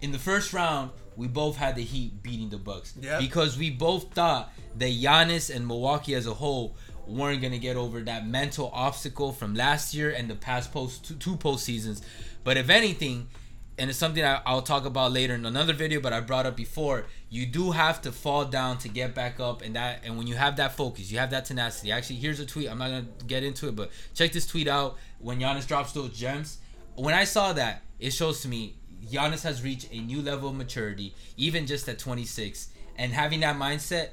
In 0.01 0.13
the 0.13 0.19
first 0.19 0.53
round, 0.53 0.91
we 1.17 1.29
both 1.29 1.57
had 1.57 1.77
the 1.77 1.83
Heat 1.85 2.23
beating 2.23 2.49
the 2.49 2.57
Bucks 2.59 2.95
Yep. 3.01 3.21
because 3.21 3.59
we 3.59 3.71
both 3.71 4.13
thought 4.15 4.53
that 4.79 4.91
Giannis 4.91 5.55
and 5.55 5.67
Milwaukee 5.67 6.15
as 6.15 6.27
a 6.27 6.35
whole 6.35 6.77
weren't 7.07 7.43
gonna 7.43 7.59
get 7.59 7.77
over 7.77 8.01
that 8.03 8.27
mental 8.27 8.71
obstacle 8.73 9.33
from 9.33 9.55
last 9.55 9.93
year 9.95 10.11
and 10.11 10.31
the 10.31 10.37
past 10.37 10.73
post 10.73 11.05
two, 11.05 11.15
two 11.15 11.37
post 11.37 11.65
seasons. 11.65 12.01
But 12.45 12.57
if 12.57 12.71
anything, 12.71 13.29
and 13.77 13.91
it's 13.91 13.99
something 13.99 14.25
I, 14.25 14.41
I'll 14.47 14.63
talk 14.63 14.85
about 14.85 15.13
later 15.13 15.35
in 15.35 15.45
another 15.45 15.73
video, 15.73 16.01
but 16.01 16.13
I 16.13 16.21
brought 16.21 16.47
up 16.47 16.57
before, 16.57 17.07
you 17.29 17.47
do 17.47 17.73
have 17.73 18.01
to 18.03 18.13
fall 18.13 18.45
down 18.45 18.79
to 18.79 18.89
get 18.89 19.15
back 19.15 19.41
up, 19.41 19.61
and 19.63 19.75
that 19.77 20.01
and 20.05 20.17
when 20.17 20.27
you 20.27 20.37
have 20.37 20.57
that 20.57 20.77
focus, 20.77 21.11
you 21.11 21.19
have 21.19 21.31
that 21.31 21.45
tenacity. 21.47 21.91
Actually, 21.93 22.17
here's 22.17 22.41
a 22.41 22.47
tweet. 22.47 22.71
I'm 22.71 22.79
not 22.79 22.89
gonna 22.91 23.07
get 23.27 23.43
into 23.43 23.69
it, 23.69 23.77
but 23.77 23.91
check 24.15 24.33
this 24.33 24.47
tweet 24.47 24.69
out. 24.69 24.97
When 25.19 25.41
Giannis 25.41 25.67
drops 25.67 25.93
those 25.93 26.17
gems, 26.17 26.59
when 26.95 27.15
I 27.15 27.25
saw 27.25 27.53
that, 27.55 27.83
it 27.99 28.13
shows 28.13 28.41
to 28.43 28.49
me 28.49 28.77
Giannis 29.07 29.43
has 29.43 29.63
reached 29.63 29.89
a 29.93 30.01
new 30.01 30.23
level 30.23 30.51
of 30.51 30.55
maturity, 30.57 31.15
even 31.37 31.67
just 31.67 31.89
at 31.89 31.99
26, 31.99 32.69
and 32.97 33.13
having 33.13 33.41
that 33.41 33.57
mindset. 33.57 34.09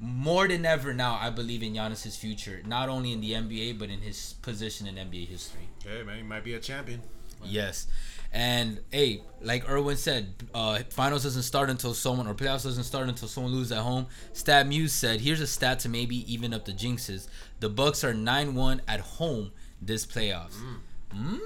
More 0.00 0.46
than 0.46 0.64
ever 0.64 0.94
now, 0.94 1.18
I 1.20 1.30
believe 1.30 1.60
in 1.62 1.74
Giannis's 1.74 2.14
future, 2.14 2.62
not 2.64 2.88
only 2.88 3.12
in 3.12 3.20
the 3.20 3.32
NBA 3.32 3.80
but 3.80 3.90
in 3.90 4.00
his 4.00 4.34
position 4.42 4.86
in 4.86 4.94
NBA 4.94 5.26
history. 5.26 5.68
Hey, 5.84 6.04
man, 6.04 6.18
he 6.18 6.22
might 6.22 6.44
be 6.44 6.54
a 6.54 6.60
champion. 6.60 7.02
Yes. 7.44 7.88
And 8.32 8.80
hey, 8.90 9.22
like 9.40 9.68
Erwin 9.68 9.96
said, 9.96 10.34
uh, 10.54 10.80
finals 10.90 11.22
doesn't 11.22 11.42
start 11.42 11.70
until 11.70 11.94
someone 11.94 12.26
or 12.26 12.34
playoffs 12.34 12.64
doesn't 12.64 12.84
start 12.84 13.08
until 13.08 13.26
someone 13.26 13.52
loses 13.52 13.72
at 13.72 13.78
home. 13.78 14.06
Stat 14.34 14.66
Muse 14.66 14.92
said, 14.92 15.20
"Here's 15.20 15.40
a 15.40 15.46
stat 15.46 15.80
to 15.80 15.88
maybe 15.88 16.30
even 16.32 16.52
up 16.52 16.66
the 16.66 16.72
jinxes. 16.72 17.26
The 17.60 17.70
Bucks 17.70 18.04
are 18.04 18.12
9-1 18.12 18.82
at 18.86 19.00
home 19.00 19.52
this 19.80 20.04
playoffs." 20.04 20.56
Mm. 21.14 21.38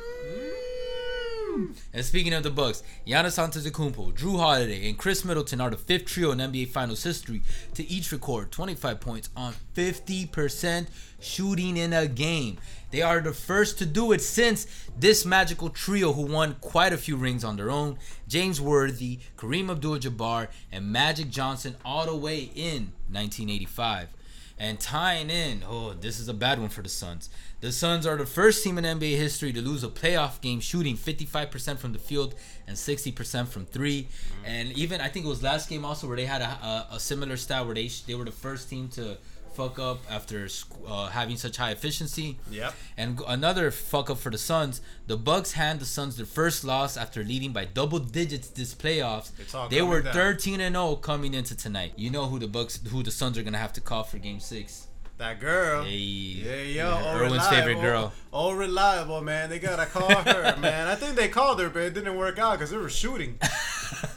And 1.93 2.05
speaking 2.05 2.33
of 2.33 2.43
the 2.43 2.51
Bucks, 2.51 2.83
Giannis 3.07 3.39
Antetokounmpo, 3.39 4.15
Jrue 4.15 4.39
Holiday, 4.39 4.89
and 4.89 4.99
Khris 4.99 5.25
Middleton 5.25 5.61
are 5.61 5.71
the 5.71 5.77
fifth 5.77 6.07
trio 6.07 6.33
in 6.33 6.39
NBA 6.39 6.69
Finals 6.69 7.03
history 7.03 7.43
to 7.75 7.87
each 7.89 8.11
record 8.13 8.51
25 8.51 9.01
points 9.01 9.29
on 9.37 9.55
50% 9.75 10.87
shooting 11.21 11.77
in 11.77 11.93
a 11.93 12.07
game. 12.07 12.59
They 12.91 13.03
are 13.03 13.21
the 13.21 13.33
first 13.33 13.79
to 13.79 13.87
do 13.87 14.13
it 14.13 14.21
since 14.21 14.67
this 14.99 15.25
magical 15.25 15.71
trio 15.71 16.13
who 16.13 16.23
won 16.23 16.57
quite 16.61 16.93
a 16.93 16.99
few 16.99 17.17
rings 17.17 17.45
on 17.45 17.57
their 17.57 17.71
own. 17.71 17.99
James 18.29 18.61
Worthy, 18.61 19.19
Kareem 19.37 19.71
Abdul-Jabbar, 19.71 20.49
and 20.71 20.93
Magic 20.93 21.31
Johnson 21.31 21.77
all 21.85 22.07
the 22.07 22.17
way 22.17 22.51
in 22.55 22.93
1985. 23.11 24.09
And 24.63 24.79
tying 24.79 25.29
in, 25.29 25.65
oh, 25.69 25.93
this 25.93 26.21
is 26.21 26.29
a 26.29 26.33
bad 26.33 26.61
one 26.61 26.69
for 26.69 26.83
the 26.83 26.89
Suns. 26.89 27.29
The 27.61 27.73
Suns 27.73 28.07
are 28.07 28.17
the 28.17 28.25
first 28.25 28.63
team 28.63 28.79
in 28.79 28.85
NBA 28.85 29.17
history 29.17 29.53
to 29.53 29.61
lose 29.61 29.83
a 29.83 29.89
playoff 29.89 30.41
game 30.41 30.61
shooting 30.61 30.97
55% 30.97 31.79
from 31.79 31.93
the 31.93 31.99
field 31.99 32.37
and 32.69 32.77
60% 32.77 33.49
from 33.49 33.67
three. 33.67 34.05
Mm-hmm. 34.05 34.45
And 34.47 34.73
even 34.79 35.01
I 35.01 35.09
think 35.09 35.27
it 35.27 35.29
was 35.29 35.43
last 35.43 35.69
game 35.69 35.85
also 35.85 36.07
where 36.07 36.17
they 36.17 36.27
had 36.27 36.43
a, 36.43 36.45
a, 36.45 36.87
a 36.93 37.01
similar 37.01 37.37
stat 37.37 37.67
where 37.67 37.75
they 37.75 37.91
they 38.07 38.15
were 38.15 38.25
the 38.25 38.31
first 38.31 38.71
team 38.71 38.89
to 38.91 39.19
fuck 39.55 39.79
up 39.79 40.01
after 40.11 40.49
uh, 40.87 41.07
having 41.09 41.37
such 41.37 41.57
high 41.57 41.71
efficiency. 41.71 42.39
Yep. 42.51 42.75
And 42.97 43.21
another 43.27 43.71
fuck 43.71 44.11
up 44.11 44.19
for 44.19 44.31
the 44.31 44.39
Suns. 44.39 44.81
The 45.07 45.17
Bucks 45.17 45.53
hand 45.53 45.81
the 45.81 45.85
Suns 45.85 46.17
their 46.17 46.27
first 46.27 46.65
loss 46.65 46.97
after 46.97 47.23
leading 47.23 47.53
by 47.53 47.65
double 47.65 47.99
digits 47.99 48.49
this 48.49 48.75
playoffs. 48.75 49.31
They 49.71 49.83
were 49.83 50.03
down. 50.03 50.13
13 50.13 50.61
and 50.61 50.75
0 50.75 50.97
coming 50.97 51.35
into 51.35 51.57
tonight. 51.57 51.93
You 51.97 52.11
know 52.11 52.27
who 52.27 52.39
the 52.39 52.49
Bucks, 52.49 52.81
who 52.89 53.03
the 53.03 53.11
Suns 53.11 53.37
are 53.39 53.43
gonna 53.43 53.59
have 53.59 53.73
to 53.75 53.81
call 53.81 54.05
for 54.05 54.19
Game 54.19 54.41
Six. 54.41 54.89
That 55.19 55.39
girl. 55.39 55.85
Hey, 55.85 55.91
Yeah, 55.91 56.55
yo, 56.63 56.99
yeah, 56.99 57.15
Erwin's 57.17 57.47
favorite 57.47 57.81
girl. 57.81 58.13
All 58.33 58.55
reliable, 58.57 59.21
man. 59.21 59.51
They 59.51 59.61
gotta 59.61 59.87
call 59.87 60.09
her, 60.09 60.57
man. 60.61 60.89
I 60.89 60.97
think 60.97 61.15
they 61.15 61.29
called 61.29 61.61
her, 61.61 61.69
but 61.69 61.83
it 61.83 61.95
didn't 61.95 62.17
work 62.17 62.39
out 62.41 62.53
because 62.55 62.71
they 62.71 62.77
were 62.77 62.89
shooting. 62.91 63.39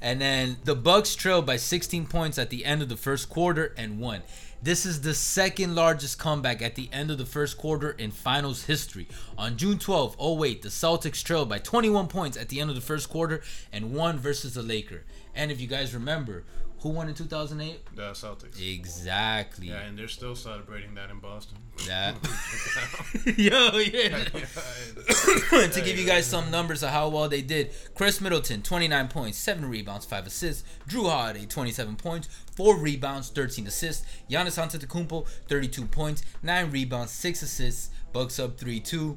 and 0.00 0.20
then 0.20 0.56
the 0.64 0.74
Bucks 0.74 1.14
trailed 1.14 1.46
by 1.46 1.56
16 1.56 2.06
points 2.06 2.38
at 2.38 2.50
the 2.50 2.64
end 2.64 2.82
of 2.82 2.88
the 2.88 2.96
first 2.96 3.28
quarter 3.28 3.74
and 3.76 4.00
won. 4.00 4.22
This 4.64 4.86
is 4.86 5.02
the 5.02 5.12
second 5.12 5.74
largest 5.74 6.18
comeback 6.18 6.62
at 6.62 6.74
the 6.74 6.88
end 6.90 7.10
of 7.10 7.18
the 7.18 7.26
first 7.26 7.58
quarter 7.58 7.90
in 7.90 8.10
finals 8.10 8.64
history. 8.64 9.06
On 9.36 9.58
June 9.58 9.78
12, 9.78 10.16
oh 10.18 10.32
wait, 10.36 10.62
the 10.62 10.70
Celtics 10.70 11.22
trailed 11.22 11.50
by 11.50 11.58
21 11.58 12.08
points 12.08 12.38
at 12.38 12.48
the 12.48 12.62
end 12.62 12.70
of 12.70 12.74
the 12.74 12.80
first 12.80 13.10
quarter 13.10 13.42
and 13.74 13.92
won 13.92 14.18
versus 14.18 14.54
the 14.54 14.62
Laker. 14.62 15.04
And 15.34 15.50
if 15.50 15.60
you 15.60 15.66
guys 15.66 15.94
remember, 15.94 16.44
Who 16.80 16.90
won 16.90 17.08
in 17.08 17.14
2008? 17.14 17.96
The 17.96 18.10
Celtics. 18.12 18.60
Exactly. 18.60 19.68
Yeah, 19.68 19.80
and 19.80 19.98
they're 19.98 20.06
still 20.06 20.36
celebrating 20.36 20.94
that 20.96 21.08
in 21.08 21.18
Boston. 21.18 21.56
That. 21.86 22.14
Yo, 23.38 23.78
yeah. 23.78 24.24
to 25.72 25.80
give 25.82 25.98
you 25.98 26.04
guys 26.04 26.26
some 26.26 26.50
numbers 26.50 26.82
of 26.82 26.90
how 26.90 27.08
well 27.08 27.26
they 27.26 27.40
did, 27.40 27.70
Khris 27.94 28.20
Middleton, 28.20 28.60
29 28.60 29.08
points, 29.08 29.38
7 29.38 29.64
rebounds, 29.64 30.04
5 30.04 30.26
assists. 30.26 30.62
Jrue 30.86 31.08
Holiday, 31.08 31.46
27 31.46 31.96
points, 31.96 32.28
4 32.54 32.76
rebounds, 32.76 33.30
13 33.30 33.66
assists. 33.66 34.04
Giannis 34.30 34.58
Antetokounmpo, 34.62 35.26
32 35.48 35.86
points, 35.86 36.22
9 36.42 36.70
rebounds, 36.70 37.12
6 37.12 37.42
assists. 37.42 37.88
Bucks 38.12 38.38
up 38.38 38.58
3-2. 38.58 39.16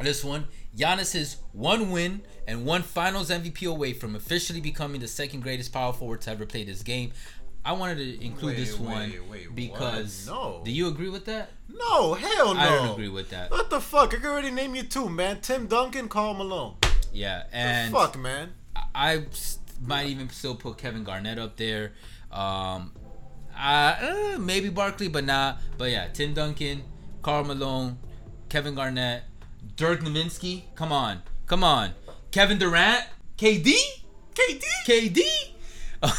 This 0.00 0.22
one, 0.22 0.46
Giannis 0.76 1.14
is 1.16 1.38
one 1.52 1.90
win 1.90 2.22
and 2.46 2.64
one 2.64 2.82
Finals 2.82 3.30
MVP 3.30 3.68
away 3.68 3.92
from 3.92 4.14
officially 4.14 4.60
becoming 4.60 5.00
the 5.00 5.08
second 5.08 5.40
greatest 5.40 5.72
power 5.72 5.92
forward 5.92 6.20
to 6.22 6.30
ever 6.30 6.46
play 6.46 6.62
this 6.64 6.82
game. 6.82 7.12
I 7.64 7.72
wanted 7.72 7.96
to 7.98 8.24
include 8.24 8.56
Wait, 8.56 8.64
this 8.64 8.78
one 8.78 9.12
wait, 9.28 9.54
because? 9.54 10.26
No. 10.26 10.62
do 10.64 10.70
you 10.70 10.86
agree 10.88 11.08
with 11.10 11.24
that? 11.26 11.50
No, 11.68 12.14
hell 12.14 12.54
no. 12.54 12.60
I 12.60 12.68
don't 12.70 12.92
agree 12.92 13.08
with 13.08 13.30
that. 13.30 13.50
What 13.50 13.68
the 13.68 13.80
fuck? 13.80 14.14
I 14.14 14.18
can 14.18 14.26
already 14.26 14.52
name 14.52 14.74
you 14.74 14.84
two, 14.84 15.08
man. 15.08 15.40
Tim 15.40 15.66
Duncan, 15.66 16.08
Karl 16.08 16.34
Malone. 16.34 16.76
Yeah, 17.12 17.42
The 17.50 17.56
and 17.56 17.92
fuck, 17.92 18.16
man. 18.18 18.52
I 18.94 19.24
might 19.84 20.06
even 20.06 20.30
still 20.30 20.54
put 20.54 20.78
Kevin 20.78 21.04
Garnett 21.04 21.38
up 21.38 21.56
there. 21.56 21.92
Um, 22.30 22.92
I, 23.54 24.34
uh, 24.34 24.38
maybe 24.38 24.68
Barkley, 24.68 25.08
but 25.08 25.24
nah. 25.24 25.56
But 25.76 25.90
yeah, 25.90 26.08
Tim 26.08 26.32
Duncan, 26.34 26.82
Karl 27.22 27.44
Malone, 27.44 27.98
Kevin 28.48 28.74
Garnett, 28.74 29.24
Dirk 29.76 30.00
Nowitzki. 30.00 30.62
Come 30.74 30.92
on, 30.92 31.22
come 31.46 31.64
on, 31.64 31.94
Kevin 32.30 32.58
Durant, 32.58 33.04
KD, 33.36 33.74
KD. 34.34 34.62
KD. 34.86 35.20
Uh, 36.00 36.12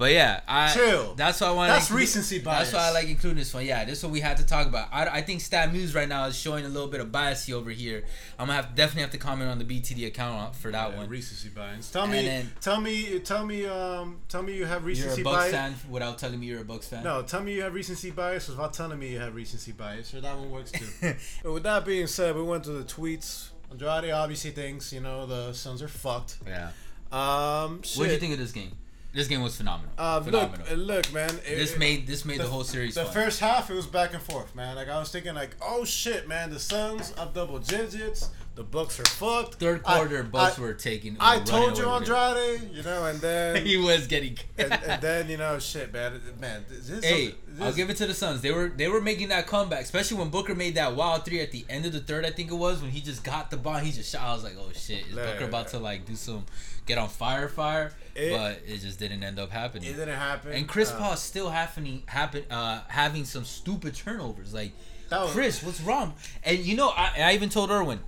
but 0.00 0.10
yeah, 0.12 0.40
I 0.48 0.72
Chill. 0.72 1.14
That's 1.14 1.40
why 1.40 1.48
I 1.48 1.50
want. 1.52 1.68
To. 1.68 1.74
That's 1.74 1.90
recency 1.90 2.38
bias. 2.40 2.70
That's 2.70 2.72
why 2.72 2.88
I 2.88 2.90
like 2.92 3.08
including 3.08 3.36
this 3.38 3.52
one. 3.54 3.64
Yeah, 3.66 3.84
this 3.84 3.98
is 3.98 4.04
what 4.04 4.12
we 4.12 4.20
had 4.20 4.38
to 4.38 4.46
talk 4.46 4.66
about. 4.66 4.88
I, 4.90 5.06
I 5.18 5.20
think 5.20 5.42
Stat 5.42 5.70
Muse 5.72 5.94
right 5.94 6.08
now 6.08 6.24
is 6.24 6.36
showing 6.36 6.64
a 6.64 6.68
little 6.68 6.88
bit 6.88 7.00
of 7.00 7.12
bias 7.12 7.48
over 7.50 7.70
here. 7.70 8.04
I'm 8.38 8.46
gonna 8.48 8.54
have 8.62 8.74
definitely 8.74 9.02
have 9.02 9.10
to 9.12 9.18
comment 9.18 9.50
on 9.50 9.58
the 9.58 9.64
BTD 9.64 10.06
account 10.06 10.56
for 10.56 10.70
that 10.72 10.90
Yeah, 10.92 10.96
one. 10.96 11.08
recency 11.10 11.50
bias. 11.50 11.90
Tell 11.90 12.04
And 12.04 12.12
me, 12.12 12.22
then- 12.22 12.50
tell 12.62 12.80
me, 12.80 13.18
tell 13.20 13.44
me, 13.46 13.66
um, 13.66 14.20
tell 14.28 14.42
me 14.42 14.54
you 14.56 14.64
have 14.64 14.80
You're 14.82 14.90
a 14.90 14.94
recency 14.94 15.22
Bucks 15.22 15.36
bias. 15.36 15.52
fan 15.52 15.74
without 15.90 16.16
telling 16.18 16.40
me 16.40 16.46
you're 16.46 16.62
a 16.62 16.64
Bucks 16.64 16.88
fan. 16.88 17.04
No, 17.04 17.20
tell 17.22 17.42
me 17.42 17.54
you 17.54 17.62
have 17.62 17.74
recency 17.74 18.10
bias 18.10 18.48
without 18.48 18.72
telling 18.72 18.98
me 18.98 19.08
you 19.12 19.18
have 19.20 19.34
recency 19.34 19.72
bias. 19.72 20.14
Or 20.14 20.22
that 20.22 20.34
one 20.36 20.50
works 20.50 20.72
too. 20.72 20.86
but 21.42 21.52
with 21.52 21.62
that 21.64 21.84
being 21.84 22.06
said, 22.06 22.34
we 22.34 22.42
went 22.42 22.64
to 22.64 22.70
the 22.72 22.84
tweets. 22.84 23.50
Andrade 23.70 24.10
obviously 24.12 24.50
thinks 24.52 24.92
you 24.92 25.00
know 25.00 25.26
the 25.26 25.52
Suns 25.52 25.82
are 25.82 25.88
fucked. 25.88 26.38
Yeah. 26.46 26.70
Um, 27.12 27.82
What 27.96 28.06
do 28.06 28.12
you 28.12 28.18
think 28.18 28.32
of 28.32 28.38
this 28.38 28.52
game? 28.52 28.72
This 29.12 29.26
game 29.26 29.42
was 29.42 29.56
phenomenal. 29.56 29.90
Uh, 29.98 30.16
look, 30.24 30.24
phenomenal. 30.26 30.66
uh, 30.70 30.74
look, 30.74 31.12
man. 31.12 31.30
it- 31.44 31.56
this 31.56 31.76
made 31.76 32.06
this 32.06 32.24
made 32.24 32.38
the, 32.40 32.46
whole 32.46 32.62
series 32.62 32.94
The 32.94 33.04
fun. 33.04 33.12
first 33.12 33.40
half, 33.40 33.68
it 33.70 33.74
was 33.74 33.86
back 33.86 34.14
and 34.14 34.22
forth, 34.22 34.54
man. 34.54 34.76
Like 34.76 34.88
I 34.88 34.98
was 35.00 35.10
thinking, 35.10 35.34
like, 35.34 35.56
oh 35.60 35.84
shit, 35.84 36.28
man, 36.28 36.50
the 36.50 36.60
Suns 36.60 37.10
of 37.12 37.34
double 37.34 37.58
digits. 37.58 38.30
The 38.56 38.64
Bucks 38.64 39.00
are 39.00 39.04
fucked. 39.06 39.54
Third 39.54 39.80
I- 39.86 39.96
quarter, 39.98 40.22
Bucks 40.22 40.58
I, 40.58 40.60
were 40.62 40.74
taking. 40.74 41.16
I 41.20 41.38
told 41.40 41.78
you. 41.78 41.88
Andrade. 41.88 42.70
You 42.74 42.82
know, 42.82 43.06
and 43.06 43.18
then 43.20 43.64
he 43.64 43.76
was 43.76 44.06
getting. 44.06 44.36
and, 44.58 44.72
and 44.72 45.00
then 45.00 45.30
you 45.30 45.36
know, 45.38 45.58
shit, 45.58 45.92
man, 45.92 46.20
man. 46.40 46.64
This, 46.68 47.02
Hey, 47.02 47.34
this, 47.46 47.60
I'll 47.62 47.72
give 47.72 47.88
it 47.90 47.96
to 47.98 48.06
the 48.06 48.12
Suns. 48.12 48.40
They 48.42 48.50
were 48.50 48.68
they 48.68 48.88
were 48.88 49.00
making 49.00 49.28
that 49.28 49.46
comeback, 49.46 49.82
especially 49.82 50.18
when 50.18 50.28
Booker 50.30 50.54
made 50.54 50.74
that 50.74 50.94
wild 50.94 51.24
three 51.24 51.40
at 51.40 51.52
the 51.52 51.64
end 51.70 51.86
of 51.86 51.92
the 51.92 52.00
third. 52.00 52.26
I 52.26 52.30
think 52.30 52.50
it 52.50 52.54
was 52.56 52.82
when 52.82 52.90
he 52.90 53.00
just 53.00 53.24
got 53.24 53.50
the 53.50 53.56
ball. 53.56 53.78
He 53.78 53.92
just 53.92 54.10
shot. 54.12 54.22
I 54.22 54.34
was 54.34 54.44
like, 54.44 54.56
oh 54.58 54.70
shit, 54.74 55.06
is. 55.06 55.14
Booker 55.14 55.44
about 55.44 55.68
to 55.68 55.78
like 55.78 56.04
do 56.04 56.14
some 56.16 56.44
get 56.86 56.98
on 56.98 57.08
fire, 57.08 57.48
fire? 57.48 57.92
It- 58.14 58.32
but 58.32 58.60
it 58.66 58.78
just 58.78 58.98
didn't 58.98 59.22
end 59.22 59.38
up 59.38 59.50
happening. 59.50 59.88
It 59.88 59.94
didn't 59.96 60.16
happen. 60.16 60.52
And 60.52 60.68
Chris 60.68 60.90
Uh, 60.90 60.98
Paul 60.98 61.16
still 61.16 61.48
happening 61.48 62.02
happen 62.06 62.44
uh 62.50 62.82
having 62.88 63.24
some 63.24 63.44
stupid 63.44 63.94
turnovers. 63.94 64.52
Like 64.52 64.72
was- 65.10 65.30
Chris, 65.32 65.62
what's 65.62 65.80
wrong? 65.80 66.14
And 66.44 66.58
you 66.58 66.76
know, 66.76 66.88
I, 66.90 67.12
I 67.18 67.32
even 67.34 67.48
told 67.48 67.70
Erwin, 67.70 68.00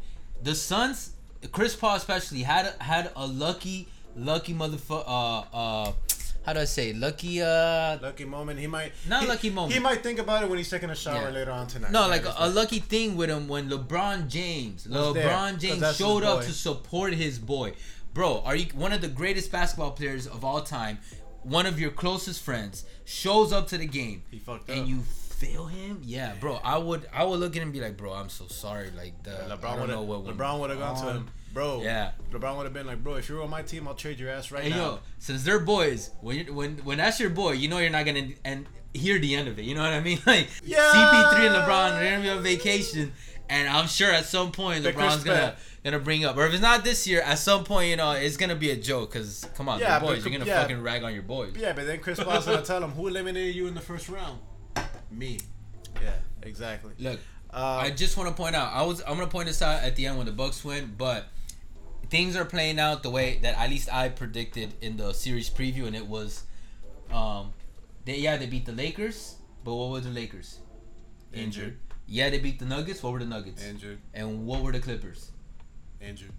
the 0.43 0.55
Suns, 0.55 1.11
Chris 1.51 1.75
Paul 1.77 1.97
especially 1.97 2.43
had 2.43 2.75
had 2.81 3.11
a 3.17 3.27
lucky, 3.27 3.89
lucky 4.17 4.55
motherfucker. 4.55 5.05
Uh, 5.07 5.41
uh, 5.57 5.93
how 6.45 6.53
do 6.55 6.61
I 6.61 6.65
say? 6.65 6.93
Lucky. 6.93 7.41
Uh, 7.41 7.99
Lucky 8.03 8.25
moment. 8.25 8.59
He 8.59 8.67
might 8.67 8.93
Not 9.09 9.23
he- 9.23 9.29
lucky 9.29 9.51
moment. 9.51 9.73
He 9.75 9.79
might 9.79 10.03
think 10.03 10.19
about 10.19 10.43
it 10.43 10.49
when 10.49 10.59
he's 10.59 10.69
taking 10.71 10.91
a 10.91 10.95
shower 10.95 11.23
Yeah. 11.23 11.31
later 11.31 11.53
on 11.53 11.69
tonight. 11.69 11.93
no, 11.93 12.09
like 12.09 12.25
a, 12.25 12.35
a 12.39 12.49
lucky 12.49 12.81
thing 12.81 13.17
with 13.17 13.31
him 13.31 13.47
when 13.47 13.71
LeBron 13.71 14.29
James, 14.29 14.89
Was 14.89 15.15
there, 15.15 15.29
LeBron 15.29 15.59
James 15.61 15.97
showed 15.97 16.25
up 16.25 16.41
to 16.43 16.51
support 16.53 17.13
his 17.15 17.39
boy. 17.39 17.75
Bro, 18.13 18.43
are 18.45 18.57
you 18.57 18.67
one 18.75 18.93
of 18.93 19.01
the 19.01 19.09
greatest 19.09 19.53
basketball 19.53 19.93
players 19.93 20.27
of 20.27 20.45
all 20.45 20.63
time? 20.63 20.99
One 21.45 21.65
of 21.67 21.79
your 21.81 21.91
closest 21.91 22.43
friends 22.43 22.85
shows 23.05 23.53
up 23.53 23.69
to 23.69 23.79
the 23.79 23.87
game. 23.87 24.23
He 24.31 24.39
fucked 24.39 24.69
and 24.69 24.81
up. 24.83 24.89
you 24.89 25.03
fail 25.45 25.67
him, 25.67 26.01
yeah, 26.05 26.35
bro. 26.41 26.61
I 26.63 26.79
would, 26.79 27.07
I 27.13 27.25
would 27.25 27.41
look 27.41 27.53
at 27.57 27.63
him 27.63 27.65
and 27.65 27.73
be 27.73 27.81
like, 27.81 27.97
bro, 27.97 28.13
I'm 28.13 28.29
so 28.29 28.47
sorry. 28.47 28.91
Like 28.97 29.23
the 29.23 29.31
LeBron 29.31 29.81
would 29.81 29.91
know 29.91 30.03
what 30.03 30.25
have 30.27 30.37
LeBron 30.37 30.61
would 30.61 30.71
have 30.71 30.79
gone 30.79 30.97
to 31.05 31.13
him, 31.13 31.29
bro. 31.53 31.83
Yeah. 31.83 32.13
LeBron 32.31 32.57
would 32.57 32.65
have 32.65 32.73
been 32.73 32.87
like, 32.87 33.03
bro, 33.03 33.15
if 33.17 33.29
you're 33.29 33.43
on 33.43 33.51
my 33.51 33.63
team, 33.63 33.89
I'll 33.89 33.95
trade 33.95 34.19
your 34.21 34.31
ass 34.31 34.51
right 34.53 34.63
Hey 34.65 34.71
now. 34.71 34.77
yo, 34.77 34.99
since 35.19 35.43
they're 35.43 35.59
boys, 35.61 36.11
when 36.21 36.37
you 36.37 36.55
when 36.55 36.77
when 36.85 36.99
that's 36.99 37.19
your 37.19 37.31
boy, 37.31 37.53
you 37.53 37.69
know 37.69 37.79
you're 37.79 37.91
not 37.91 38.07
gonna 38.07 38.29
and 38.45 38.67
hear 38.95 39.19
the 39.19 39.35
end 39.35 39.49
of 39.49 39.59
it. 39.59 39.65
You 39.65 39.75
know 39.75 39.83
what 39.83 39.93
I 39.93 40.01
mean? 40.01 40.19
Like 40.27 40.49
Yeah. 40.65 40.79
CP3 40.79 41.47
and 41.47 41.55
LeBron, 41.57 41.99
they're 42.01 42.11
gonna 42.13 42.23
be 42.23 42.31
on 42.31 42.43
vacation, 42.43 43.13
and 43.49 43.69
I'm 43.69 43.89
sure 43.89 44.11
at 44.13 44.27
some 44.27 44.53
point 44.53 44.85
The 44.85 44.93
LeBron's 44.93 45.25
gonna 45.25 45.57
gonna 45.83 45.99
bring 45.99 46.25
up, 46.25 46.37
or 46.37 46.47
if 46.47 46.53
it's 46.53 46.63
not 46.63 46.85
this 46.85 47.09
year, 47.09 47.23
at 47.23 47.39
some 47.41 47.65
point, 47.65 47.91
you 47.91 47.97
know, 47.97 48.13
it's 48.13 48.37
gonna 48.37 48.55
be 48.55 48.71
a 48.71 48.77
joke. 48.77 49.13
Cause 49.15 49.45
come 49.57 49.69
on, 49.69 49.81
Yeah, 49.81 49.99
boys, 49.99 50.23
but- 50.23 50.31
you're 50.31 50.39
gonna 50.39 50.49
yeah. 50.49 50.63
fucking 50.63 50.81
rag 50.81 51.03
on 51.03 51.13
your 51.13 51.25
boys. 51.25 51.55
Yeah, 51.59 51.73
but 51.73 51.87
then 51.87 51.99
Chris 51.99 52.23
Paul's 52.23 52.47
gonna 52.47 52.63
tell 52.63 52.85
him 52.85 52.91
who 52.93 53.09
eliminated 53.09 53.57
you 53.57 53.67
in 53.67 53.75
the 53.75 53.81
first 53.81 54.09
round. 54.09 54.39
Me. 55.13 55.39
Yeah, 56.03 56.15
exactly. 56.43 56.93
Look, 56.99 57.21
Uh, 57.53 57.81
I 57.83 57.91
just 57.91 58.17
want 58.17 58.29
to 58.31 58.35
point 58.35 58.57
out. 58.57 58.73
I 58.73 58.83
was 58.83 59.01
I'm 59.03 59.15
gonna 59.15 59.27
point 59.27 59.47
this 59.47 59.61
out 59.63 59.83
at 59.83 59.95
the 59.97 60.07
end 60.07 60.17
when 60.17 60.27
the 60.27 60.33
Bucks 60.33 60.65
win, 60.65 60.95
but 60.97 61.27
things 62.09 62.35
are 62.37 62.45
playing 62.47 62.79
out 62.79 63.03
the 63.03 63.11
way 63.11 63.39
that 63.43 63.59
at 63.59 63.69
least 63.71 63.93
I 63.93 64.09
predicted 64.09 64.75
in 64.81 64.97
the 64.97 65.13
series 65.13 65.51
preview, 65.51 65.87
and 65.87 65.95
it 65.95 66.07
was, 66.07 66.45
um, 67.11 67.53
they 68.07 68.17
yeah 68.19 68.37
they 68.39 68.47
beat 68.47 68.65
the 68.67 68.73
Lakers, 68.73 69.37
but 69.65 69.75
what 69.75 69.91
were 69.91 70.01
the 70.01 70.11
Lakers? 70.11 70.59
Injured. 71.33 71.79
Yeah, 72.07 72.31
they 72.31 72.39
beat 72.39 72.59
the 72.59 72.65
Nuggets. 72.67 73.03
What 73.03 73.13
were 73.13 73.19
the 73.21 73.27
Nuggets? 73.27 73.63
injured, 73.65 73.99
And 74.13 74.47
what 74.47 74.63
were 74.63 74.73
the 74.73 74.81
Clippers? 74.81 75.31
injured. 76.01 76.33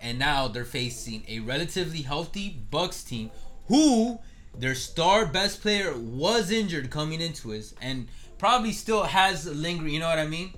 And 0.00 0.18
now 0.18 0.48
they're 0.48 0.64
facing 0.64 1.24
a 1.28 1.40
relatively 1.40 2.02
healthy 2.02 2.48
Bucks 2.70 3.04
team 3.04 3.30
who 3.68 4.18
their 4.58 4.74
star 4.74 5.26
best 5.26 5.60
player 5.62 5.94
was 5.96 6.50
injured 6.50 6.90
coming 6.90 7.20
into 7.20 7.52
it 7.52 7.72
and 7.80 8.08
probably 8.38 8.72
still 8.72 9.04
has 9.04 9.46
a 9.46 9.52
lingering, 9.52 9.92
you 9.94 10.00
know 10.00 10.08
what 10.08 10.18
I 10.18 10.26
mean? 10.26 10.52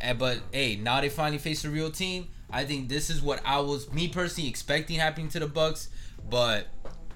Eh, 0.00 0.12
but 0.14 0.40
hey, 0.52 0.76
now 0.76 1.00
they 1.00 1.08
finally 1.08 1.38
face 1.38 1.64
a 1.64 1.70
real 1.70 1.90
team. 1.90 2.28
I 2.50 2.64
think 2.64 2.88
this 2.88 3.08
is 3.08 3.22
what 3.22 3.40
I 3.44 3.60
was 3.60 3.90
me 3.92 4.08
personally 4.08 4.48
expecting 4.48 4.98
happening 4.98 5.28
to 5.30 5.38
the 5.38 5.46
Bucks, 5.46 5.88
but 6.28 6.66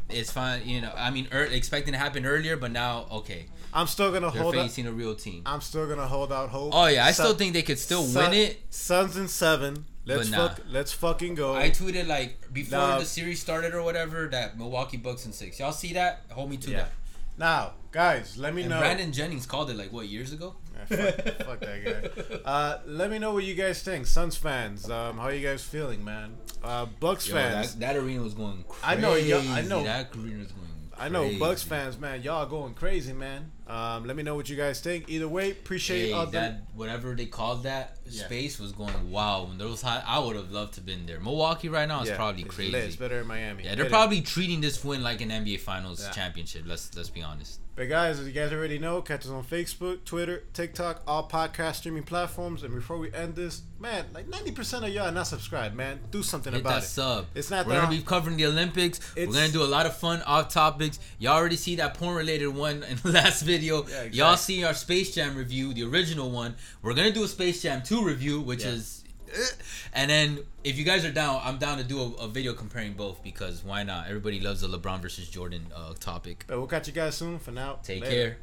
it's 0.08 0.30
fine, 0.30 0.66
you 0.66 0.80
know. 0.80 0.92
I 0.96 1.10
mean, 1.10 1.28
er, 1.32 1.42
expecting 1.44 1.92
to 1.92 1.98
happen 1.98 2.24
earlier, 2.24 2.56
but 2.56 2.70
now 2.70 3.06
okay, 3.10 3.46
I'm 3.74 3.86
still 3.86 4.12
gonna 4.12 4.30
they're 4.30 4.42
hold 4.42 4.54
out. 4.56 4.62
facing 4.62 4.86
a 4.86 4.92
real 4.92 5.14
team. 5.14 5.42
I'm 5.44 5.60
still 5.60 5.86
gonna 5.88 6.06
hold 6.06 6.32
out 6.32 6.48
hope. 6.50 6.70
Oh 6.74 6.86
yeah, 6.86 7.04
I 7.04 7.10
Sun- 7.12 7.26
still 7.26 7.36
think 7.36 7.52
they 7.54 7.62
could 7.62 7.78
still 7.78 8.04
Sun- 8.04 8.30
win 8.30 8.38
it. 8.38 8.60
Suns 8.70 9.16
and 9.16 9.28
seven. 9.28 9.84
Let's 10.06 10.30
nah. 10.30 10.48
fuck. 10.48 10.60
Let's 10.70 10.92
fucking 10.92 11.34
go. 11.34 11.54
I 11.56 11.70
tweeted 11.70 12.06
like 12.06 12.52
before 12.52 12.78
Nah. 12.78 12.98
the 13.00 13.04
series 13.04 13.40
started 13.40 13.74
or 13.74 13.82
whatever 13.82 14.28
that 14.28 14.56
Milwaukee 14.56 14.96
Bucks 14.96 15.26
in 15.26 15.32
six. 15.32 15.58
Y'all 15.58 15.72
see 15.72 15.92
that? 15.94 16.22
Hold 16.30 16.48
me 16.50 16.56
to 16.58 16.70
yeah. 16.70 16.76
that. 16.78 16.92
Now, 17.38 17.72
guys, 17.90 18.38
let 18.38 18.54
me 18.54 18.62
And 18.62 18.70
know. 18.70 18.78
Brandon 18.78 19.12
Jennings 19.12 19.44
called 19.46 19.68
it 19.68 19.76
like 19.76 19.92
what 19.92 20.06
years 20.08 20.32
ago? 20.32 20.54
Yeah, 20.90 21.10
fuck, 21.10 21.46
fuck 21.46 21.60
that 21.60 21.84
guy. 21.84 22.38
Uh, 22.46 22.78
let 22.86 23.10
me 23.10 23.18
know 23.18 23.32
what 23.34 23.44
you 23.44 23.54
guys 23.54 23.82
think, 23.82 24.06
Suns 24.06 24.36
fans. 24.36 24.88
Um, 24.88 25.18
how 25.18 25.28
you 25.28 25.46
guys 25.46 25.62
feeling, 25.62 26.04
man? 26.04 26.36
Uh, 26.62 26.86
Bucks 27.00 27.28
Yo, 27.28 27.34
fans. 27.34 27.74
that, 27.74 27.94
that 27.94 27.96
arena 28.00 28.22
was 28.22 28.34
going 28.34 28.64
crazy. 28.68 28.84
I 28.84 29.00
know, 29.00 29.12
I 29.12 29.62
know. 29.62 29.82
that 29.82 30.14
arena 30.16 30.38
was 30.38 30.52
going. 30.52 30.66
I 30.98 31.08
know. 31.08 31.30
Bucks 31.38 31.62
fans, 31.62 31.98
man. 31.98 32.22
Y'all 32.22 32.46
going 32.46 32.74
crazy, 32.74 33.12
man. 33.12 33.50
Um, 33.66 34.06
let 34.06 34.16
me 34.16 34.22
know 34.22 34.34
what 34.34 34.48
you 34.48 34.56
guys 34.56 34.80
think. 34.80 35.08
Either 35.08 35.28
way, 35.28 35.50
appreciate 35.50 36.06
Hey, 36.06 36.12
all 36.12 36.24
the. 36.26 36.32
that 36.32 36.62
whatever 36.74 37.14
they 37.14 37.26
called 37.26 37.64
that 37.64 37.98
Yeah. 38.08 38.24
space 38.24 38.58
was 38.58 38.72
going 38.72 39.10
wow. 39.10 39.44
When 39.44 39.58
there 39.58 39.66
was 39.68 39.82
high, 39.82 40.02
I 40.06 40.18
would 40.20 40.36
have 40.36 40.50
loved 40.52 40.74
to 40.74 40.80
have 40.80 40.86
been 40.86 41.04
there. 41.04 41.20
Milwaukee 41.20 41.68
right 41.68 41.86
now 41.88 42.02
is 42.02 42.08
yeah, 42.08 42.16
probably 42.16 42.42
it's 42.42 42.54
crazy. 42.54 42.72
lit. 42.72 42.84
It's 42.84 42.96
better 42.96 43.20
in 43.20 43.26
Miami. 43.26 43.64
Yeah, 43.64 43.74
they're 43.74 43.86
it. 43.86 43.90
probably 43.90 44.20
treating 44.22 44.60
this 44.60 44.82
win 44.84 45.02
like 45.02 45.20
an 45.20 45.30
NBA 45.30 45.58
Finals 45.60 46.02
Yeah. 46.02 46.10
championship. 46.12 46.62
Let's 46.66 46.94
let's 46.96 47.10
be 47.10 47.22
honest. 47.22 47.60
But 47.76 47.90
guys, 47.90 48.18
as 48.18 48.26
you 48.26 48.32
guys 48.32 48.52
already 48.54 48.78
know, 48.78 49.02
catch 49.02 49.26
us 49.26 49.30
on 49.30 49.44
Facebook, 49.44 50.02
Twitter, 50.06 50.44
TikTok, 50.54 51.02
all 51.06 51.28
podcast 51.28 51.74
streaming 51.74 52.04
platforms. 52.04 52.62
And 52.62 52.74
before 52.74 52.96
we 52.96 53.12
end 53.12 53.34
this, 53.36 53.60
man, 53.78 54.06
like 54.14 54.28
ninety 54.28 54.50
percent 54.50 54.82
of 54.86 54.90
y'all 54.94 55.08
are 55.08 55.12
not 55.12 55.26
subscribed, 55.26 55.76
man. 55.76 56.00
Do 56.10 56.22
something 56.22 56.54
about 56.54 56.58
it. 56.58 56.58
Hit 56.58 56.62
about 56.62 56.80
that 56.80 56.84
it. 56.84 56.88
sub. 56.88 57.26
It's 57.34 57.50
not 57.50 57.58
that 57.58 57.66
We're 57.66 57.74
that 57.74 57.84
gonna 57.84 57.96
be 57.98 58.02
covering 58.02 58.38
the 58.38 58.46
Olympics. 58.46 58.98
We're 59.14 59.24
It's- 59.24 59.34
gonna 59.36 59.52
do 59.52 59.62
a 59.62 59.68
lot 59.68 59.84
of 59.84 59.94
fun 59.94 60.22
off 60.22 60.48
topics. 60.48 60.98
Y'all 61.18 61.34
already 61.34 61.56
see 61.56 61.76
that 61.76 61.92
porn 61.92 62.16
related 62.16 62.48
one 62.48 62.82
in 62.82 62.96
the 63.02 63.10
last 63.12 63.42
video. 63.42 63.82
Yeah, 63.82 63.82
exactly. 64.04 64.18
Y'all 64.18 64.36
see 64.38 64.64
our 64.64 64.72
Space 64.72 65.14
Jam 65.14 65.36
review, 65.36 65.74
the 65.74 65.82
original 65.84 66.30
one. 66.30 66.54
We're 66.80 66.94
gonna 66.94 67.12
do 67.12 67.24
a 67.24 67.28
Space 67.28 67.60
Jam 67.60 67.82
2 67.82 68.02
review, 68.02 68.40
which 68.40 68.62
Yeah. 68.64 68.70
is 68.70 69.04
And 69.94 70.10
then 70.10 70.40
if 70.62 70.76
you 70.78 70.84
guys 70.84 71.04
are 71.04 71.10
down, 71.12 71.40
I'm 71.42 71.56
down 71.58 71.78
to 71.78 71.84
do 71.84 72.00
a, 72.00 72.24
a 72.24 72.28
video 72.28 72.52
comparing 72.52 72.92
both 72.92 73.22
because 73.22 73.64
why 73.64 73.82
not? 73.82 74.08
Everybody 74.08 74.40
loves 74.40 74.60
the 74.60 74.68
LeBron 74.68 75.00
versus 75.00 75.28
Jordan 75.28 75.66
uh, 75.74 75.94
topic. 75.98 76.44
But 76.46 76.58
we'll 76.58 76.66
catch 76.66 76.86
you 76.86 76.92
guys 76.92 77.14
soon. 77.14 77.38
For 77.38 77.50
now, 77.50 77.78
Take 77.82 78.02
later. 78.02 78.12
care. 78.12 78.34